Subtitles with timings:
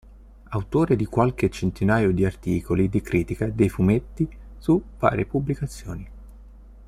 [0.49, 4.27] Autore di qualche centinaio di articoli di critica dei fumetti
[4.57, 6.09] su varie pubblicazioni.